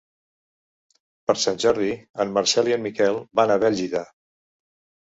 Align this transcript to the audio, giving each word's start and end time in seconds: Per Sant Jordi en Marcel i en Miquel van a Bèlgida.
Per 1.27 1.35
Sant 1.43 1.61
Jordi 1.65 1.91
en 2.25 2.35
Marcel 2.39 2.73
i 2.73 2.77
en 2.79 2.85
Miquel 2.89 3.21
van 3.43 3.59
a 3.59 3.61
Bèlgida. 3.67 4.07